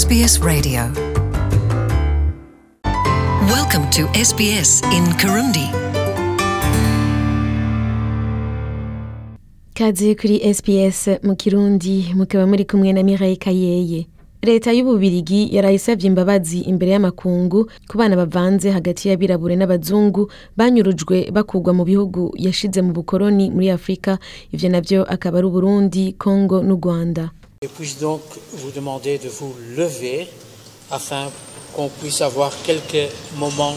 SBS 0.00 0.40
Radio. 0.42 0.80
Welcome 3.52 3.86
to 3.96 4.02
SBS 4.24 4.82
in 4.96 5.04
Kirundi. 5.20 5.66
kaze 9.74 10.14
kuri 10.14 10.54
SPS 10.54 11.08
mu 11.22 11.36
kirundi 11.36 12.12
mukaba 12.14 12.46
muri 12.46 12.64
kumwe 12.64 12.92
na 12.92 13.02
Mireille 13.02 13.36
Kayeye 13.36 14.06
leta 14.42 14.72
y'ububirigi 14.72 15.56
yarayisavye 15.56 16.06
imbabazi 16.06 16.60
imbere 16.60 16.92
y'amakungu 16.92 17.70
ku 17.88 17.98
bana 17.98 18.16
bavanze 18.16 18.70
hagati 18.70 19.08
y'abirabure 19.08 19.56
n'abazungu 19.56 20.30
banyurujwe 20.56 21.30
bakugwa 21.30 21.72
mu 21.74 21.84
bihugu 21.84 22.32
yashize 22.38 22.82
mu 22.82 22.92
bukoroni 22.92 23.50
muri 23.50 23.70
afurika 23.70 24.18
ivyo 24.52 24.68
navyo 24.70 25.04
akaba 25.04 25.38
ari 25.38 25.46
uburundi 25.46 26.12
kongo 26.12 26.62
n'u 26.62 26.76
rwanda 26.76 27.30
Et 27.66 27.68
puis-je 27.68 27.98
donc 27.98 28.22
vous 28.52 28.70
demander 28.70 29.18
de 29.18 29.28
vous 29.28 29.52
lever 29.76 30.28
afin 30.88 31.32
qu'on 31.74 31.88
puisse 31.88 32.20
avoir 32.20 32.52
quelques 32.62 33.10
moments 33.38 33.74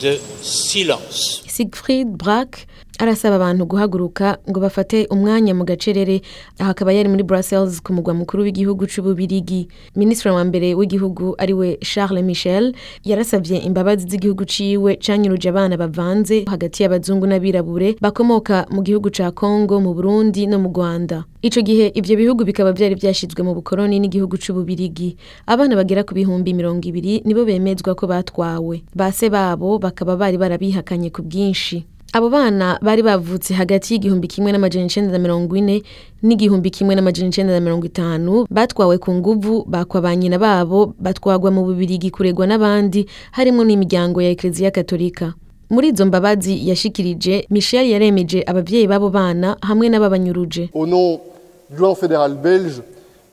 de 0.00 0.18
silence? 0.40 1.42
Siegfried 1.46 2.08
Brack 2.08 2.66
arasaba 2.98 3.36
abantu 3.36 3.66
guhaguruka 3.66 4.38
ngo 4.50 4.60
bafate 4.60 5.06
umwanya 5.10 5.54
mu 5.54 5.64
gacerere. 5.64 6.22
Aho 6.58 6.70
akaba 6.70 6.92
yari 6.92 7.08
muri 7.08 7.22
Brussels 7.22 7.80
ku 7.82 7.92
mugwa 7.92 8.14
mukuru 8.14 8.42
w'igihugu 8.42 8.86
c'ububirigi. 8.86 9.68
Minisitiri 9.96 10.34
wa 10.34 10.44
mbere 10.44 10.74
w'igihugu 10.74 11.34
ari 11.38 11.52
we 11.52 11.76
Charles 11.82 12.24
Michel 12.24 12.74
yarasavye 13.04 13.58
imbabazi 13.58 14.06
z'igihugu 14.08 14.44
ciwe 14.44 14.96
canyuruje 14.96 15.48
abana 15.48 15.76
bavanze 15.76 16.44
hagati 16.46 16.82
y'abazungu 16.82 17.26
n'abirabure 17.26 17.96
bakomoka 18.00 18.66
mu 18.70 18.82
gihugu 18.82 19.10
ca 19.10 19.30
Congo 19.34 19.80
mu 19.80 19.94
Burundi 19.94 20.46
no 20.46 20.58
mu 20.58 20.68
Rwanda. 20.68 21.24
Ico 21.42 21.60
gihe 21.60 21.92
ivyo 21.94 22.16
bihugu 22.16 22.44
bikaba 22.44 22.72
vyari 22.72 22.94
vyashizwe 22.94 23.42
mu 23.44 23.54
bukoroni 23.54 24.00
n'igihugu 24.00 24.36
c'ububirigi. 24.40 25.16
Abana 25.46 25.76
bagera 25.76 26.02
ku 26.04 26.14
bihumbi 26.14 26.54
mirongo 26.54 26.80
ibiri 26.88 27.20
nibo 27.24 27.44
bemezwa 27.44 27.94
ko 27.94 28.06
batwawe. 28.06 28.82
Base 28.96 29.28
babo 29.28 29.78
bakaba 29.78 30.16
bari 30.16 30.38
barabihakanye 30.40 31.10
ku 31.12 31.20
bwinshi. 31.22 31.84
Abo 32.14 32.30
bana 32.30 32.78
bari 32.82 33.02
bavutse 33.02 33.54
hagati 33.54 33.94
y'igihumbi 33.94 34.28
kimwe 34.28 34.52
n'amajana 34.52 34.86
icenda 34.86 35.12
na 35.12 35.18
mirongo 35.18 35.56
ine 35.56 35.82
n'igihumbi 36.22 36.70
kimwe 36.70 36.94
n'amajana 36.94 37.28
icenda 37.28 37.52
na 37.52 37.60
mirongo 37.60 37.86
itanu 37.86 38.46
batwawe 38.50 38.98
ku 38.98 39.10
nguvu 39.14 39.64
bakwa 39.66 40.00
ba 40.00 40.14
nyina 40.16 40.38
babo 40.38 40.94
batwagwa 40.98 41.50
mu 41.50 41.64
bubirigi 41.66 42.10
kuregwa 42.14 42.46
n'abandi 42.46 43.06
harimo 43.34 43.64
n'imiryango 43.66 44.22
ya 44.22 44.30
ekleziya 44.30 44.70
katolika 44.70 45.34
muri 45.70 45.88
izo 45.90 46.06
mbabazi 46.06 46.68
yashikirije 46.68 47.46
michel 47.50 47.90
yaremeje 47.90 48.44
abavyeyi 48.46 48.86
b'abo 48.86 49.10
bana 49.10 49.56
hamwe 49.60 49.88
n'ababanyuruje. 49.90 50.70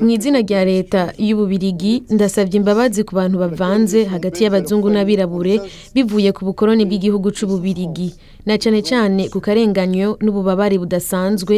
Mu 0.00 0.08
izina 0.08 0.40
rya 0.40 0.64
leta 0.64 1.12
y'ububirigi 1.20 2.02
ndasabye 2.10 2.56
imbabazi 2.56 3.04
ku 3.04 3.12
bantu 3.14 3.36
bavanze 3.38 4.04
hagati 4.08 4.40
y'abazungu 4.44 4.88
n'abirabure 4.88 5.60
bivuye 5.94 6.32
ku 6.32 6.48
bukoroni 6.48 6.88
bw'igihugu 6.88 7.28
c'ububirigi 7.36 8.14
na 8.46 8.58
cane 8.58 8.82
cane 8.82 9.28
ku 9.28 9.40
karenganyo 9.40 10.16
n'ububabare 10.20 10.78
budasanzwe 10.78 11.54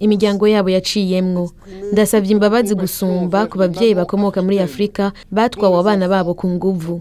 imiryango 0.00 0.48
yabo 0.48 0.70
yaciyemwo 0.70 1.50
ndasabye 1.92 2.32
imbabazi 2.32 2.74
gusumba 2.74 3.46
ku 3.46 3.58
bavyeyi 3.58 3.94
bakomoka 3.94 4.42
muri 4.42 4.58
afurika 4.58 5.12
batwawe 5.30 5.76
abana 5.78 6.08
babo 6.08 6.34
ku 6.34 6.48
nguvu. 6.48 7.00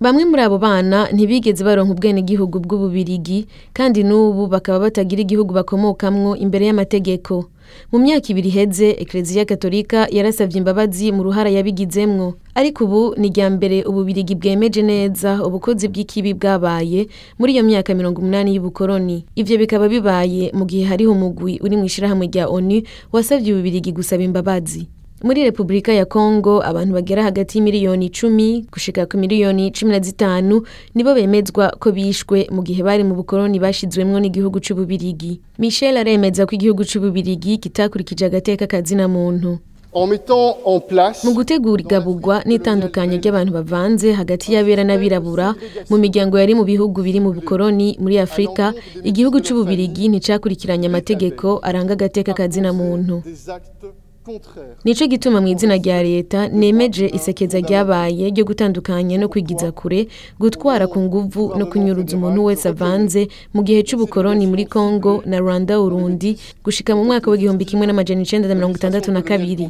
Bamwe 0.00 0.24
muri 0.24 0.42
abo 0.42 0.58
bana 0.58 1.06
ntibigeze 1.14 1.64
baronka 1.64 1.92
ubwenegihugu 1.94 2.58
bw'ububirigi 2.60 3.46
kandi 3.72 4.02
n'ubu 4.02 4.46
bakaba 4.50 4.78
batagira 4.90 5.22
igihugu 5.22 5.54
bakomokamwo 5.54 6.34
imbere 6.36 6.66
y'amategeko. 6.66 7.46
Mu 7.92 7.98
myaka 8.02 8.28
ibiri 8.34 8.48
iheze 8.50 8.88
ekleziya 8.98 9.44
katolika 9.48 10.06
yarasavye 10.10 10.58
imbabazi 10.58 11.12
mu 11.14 11.22
ruhara 11.22 11.48
yabigizemwo. 11.54 12.34
Ariko 12.54 12.84
ubu 12.84 13.14
ni 13.16 13.28
irya 13.30 13.46
mbere 13.50 13.84
ububirigi 13.86 14.34
bwemeje 14.34 14.82
neza 14.82 15.40
ubukozi 15.46 15.88
bw'ikibi 15.88 16.34
bwabaye 16.34 17.06
muri 17.38 17.52
iyo 17.54 17.62
myaka 17.64 17.94
mirongo 17.94 18.20
umunani 18.20 18.54
y'ubukoroni. 18.58 19.24
Ivyo 19.38 19.56
bikaba 19.58 19.88
bibaye 19.88 20.50
mu 20.52 20.66
gihe 20.66 20.84
hariho 20.84 21.12
umugwi 21.14 21.60
uri 21.64 21.76
mu 21.78 21.84
ishirahamwe 21.86 22.26
rya 22.26 22.44
onu 22.50 22.82
wasavye 23.14 23.54
ububirigi 23.54 23.92
gusaba 23.94 24.22
imbabazi. 24.22 24.90
Muri 25.22 25.42
repubulika 25.44 25.92
ya 25.92 26.04
kongo 26.04 26.62
abantu 26.64 26.94
bagera 26.94 27.22
hagati 27.22 27.58
y'imiliyoni 27.58 28.06
icumi 28.06 28.66
gushika 28.72 29.06
ku 29.06 29.16
miliyoni 29.18 29.70
cumi 29.70 29.92
na 29.92 30.00
zitanu 30.00 30.62
nibo 30.94 31.14
bemezwa 31.14 31.70
ko 31.78 31.92
bishwe 31.92 32.46
mu 32.50 32.62
gihe 32.62 32.82
bari 32.82 33.04
mu 33.04 33.14
bukoroni 33.14 33.58
bashizwemwo 33.62 34.18
n'igihugu 34.20 34.58
c'ububirigi. 34.60 35.40
Michel 35.58 35.96
aremeza 35.96 36.46
ko 36.46 36.54
igihugu 36.58 36.82
c'ububirigi 36.84 37.58
kitakurikije 37.58 38.26
agateka 38.26 38.66
kazina 38.66 39.08
muntu. 39.08 39.58
Mu 41.24 41.32
gutegura 41.36 41.82
igabugwa 41.84 42.40
n'itandukanya 42.48 43.16
ry'abantu 43.20 43.52
bavanze 43.52 44.08
hagati 44.16 44.54
y'abera 44.56 44.82
n'abirabura 44.88 45.52
mu 45.92 45.96
miryango 46.00 46.34
yari 46.40 46.54
mu 46.56 46.64
bihugu 46.64 46.98
biri 47.04 47.20
mu 47.20 47.30
bukoroni 47.36 48.00
muri 48.00 48.16
afurika 48.18 48.72
igihugu 49.04 49.44
c'ububirigi 49.44 50.08
nticakurikiranye 50.08 50.86
amategeko 50.88 51.60
aranga 51.62 51.92
agateka 51.92 52.32
kazina 52.34 52.72
muntu. 52.72 53.20
Nico 54.84 55.06
gituma 55.06 55.40
mu 55.40 55.48
izina 55.48 55.76
rya 55.76 56.02
leta 56.02 56.48
nemeje 56.48 57.06
isekeza 57.14 57.58
ryabaye 57.60 58.30
ryo 58.30 58.44
gutandukanya 58.44 59.18
no 59.18 59.28
kwigiza 59.28 59.72
kure 59.72 60.08
gutwara 60.38 60.86
ku 60.86 61.00
nguvu 61.00 61.54
no 61.58 61.66
kunyuruza 61.66 62.16
umuntu 62.16 62.44
wese 62.44 62.68
avanze 62.68 63.28
mu 63.54 63.62
gihe 63.66 63.82
c'ubukoroni 63.82 64.46
muri 64.46 64.64
congo 64.66 65.22
na 65.26 65.38
rwanda 65.42 65.80
urundi 65.80 66.38
gushika 66.64 66.94
mu 66.96 67.04
mwaka 67.04 67.30
w'igihumbi 67.30 67.64
kimwe 67.64 67.86
n'amajana 67.86 68.22
icenda 68.22 68.48
na 68.48 68.54
mirongo 68.54 68.76
itandatu 68.78 69.12
na 69.12 69.22
kabiri. 69.22 69.66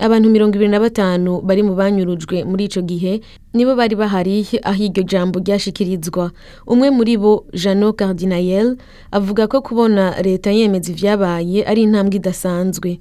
Congo 0.00 0.20
belge 0.22 0.26
et 0.26 0.30
du 0.30 0.30
Rwanda 0.30 0.30
Urundi 0.30 0.30
jusqu'en 0.30 0.30
1962. 0.30 0.30
abantu 0.30 0.30
mirongo 0.30 0.54
ibiri 0.56 0.68
na 0.70 0.80
batanu 0.80 1.40
bari 1.42 1.62
mu 1.62 1.74
banyurujwe 1.74 2.44
muri 2.44 2.64
ico 2.64 2.80
gihe 2.82 3.20
nibo 3.54 3.74
bari 3.76 3.96
bahari 3.96 4.46
aho 4.62 4.82
iryo 4.82 5.02
jambo 5.02 5.40
ryashikirizwa. 5.40 6.30
Umwe 6.66 6.90
muri 6.90 7.16
bo 7.18 7.44
jano 7.52 7.92
cardinayel 7.92 8.76
avuga 9.12 9.46
ko 9.48 9.60
kubona 9.60 10.14
leta 10.22 10.50
yemeza 10.50 10.92
ivyabaye 10.92 11.64
ari 11.66 11.82
intambwe 11.82 12.16
idasanzwe. 12.16 12.98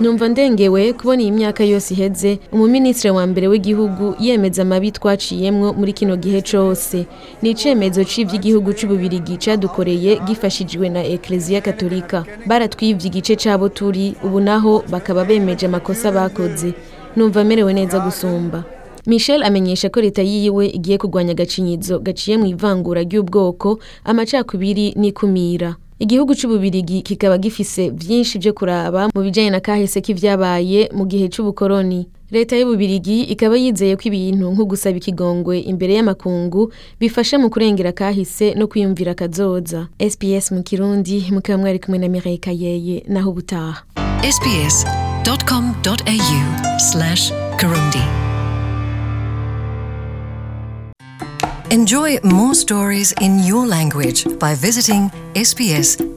Numva 0.00 0.28
ndengewe 0.28 0.92
kubona 0.92 1.22
iyi 1.22 1.32
myaka 1.32 1.64
yose 1.64 1.94
iheze 1.94 2.38
umuminisitiri 2.52 3.10
wa 3.14 3.26
mbere 3.26 3.48
w'igihugu 3.48 4.14
yemeza 4.20 4.62
amabi 4.62 4.92
twaciyemwo 4.92 5.72
muri 5.72 5.92
kino 5.92 6.16
gihe 6.16 6.42
cose 6.42 7.06
ni 7.42 7.50
icemezo 7.50 8.04
c'ivy'igihugu 8.04 8.72
c'ububirigi 8.72 9.36
cadukoreye 9.36 10.20
gifashijwe 10.26 10.88
na 10.88 11.02
ekleziya 11.04 11.60
katolika 11.60 12.24
baratwivye 12.46 13.06
igice 13.10 13.36
cabo 13.36 13.68
turi 13.68 14.14
ubu 14.24 14.40
naho 14.40 14.84
bakaba 14.90 15.24
bemeje 15.32 15.66
amakosa 15.66 16.12
bakoze. 16.12 16.74
Numva 17.16 17.40
amerewe 17.40 17.72
neza 17.72 18.00
gusumba. 18.00 18.64
Michel 19.06 19.42
amenyesha 19.42 19.88
ko 19.90 20.00
leta 20.00 20.22
yiwe 20.22 20.66
igiye 20.68 20.98
kurwanya 20.98 21.32
agacinyizo 21.32 21.98
gaciye 21.98 22.36
mu 22.38 22.46
ivangura 22.46 23.02
ry'ubwoko 23.02 23.78
amacakubiri 24.04 24.94
n'ikumira. 24.96 25.76
Igihugu 25.98 26.34
c'ububirigi 26.34 27.02
kikaba 27.02 27.38
gifise 27.38 27.90
vyinshi 27.90 28.38
vyo 28.38 28.52
kuraba 28.52 29.08
mu 29.14 29.22
bijanye 29.22 29.50
na 29.50 29.60
kahise 29.60 30.00
k'ivyabaye 30.00 30.90
mu 30.94 31.06
gihe 31.06 31.28
c'ubukoroni. 31.28 32.06
Leta 32.30 32.56
y'ububirigi 32.56 33.22
ikaba 33.28 33.56
yizeye 33.56 33.96
ko 33.96 34.02
ibintu 34.08 34.50
nko 34.54 34.64
gusaba 34.64 34.96
ikigongwe 34.96 35.60
imbere 35.60 35.94
y'amakungu 35.94 36.72
bifasha 37.00 37.38
mu 37.38 37.50
kurengera 37.50 37.92
kahise 37.92 38.54
no 38.54 38.66
kwiyumvira 38.66 39.14
kazoza 39.14 39.88
sps 40.10 40.52
mu 40.52 40.62
kirundi 40.62 41.26
mukaba 41.30 41.58
mwari 41.58 41.78
kumwe 41.78 41.98
na 41.98 42.08
mireille 42.08 42.38
kayeye 42.38 43.04
naho 43.08 43.30
ubutaha. 43.30 43.82
sbs.com.au 45.22 46.78
slash 46.78 47.30
Kirundi. 47.58 48.02
Enjoy 51.70 52.18
more 52.22 52.54
stories 52.54 53.12
in 53.20 53.38
your 53.40 53.66
language 53.66 54.26
by 54.38 54.54
visiting 54.54 55.10
sbs.com.au. 55.34 56.12